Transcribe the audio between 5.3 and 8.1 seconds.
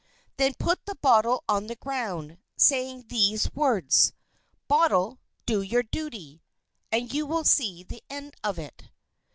do your duty!' And you will see the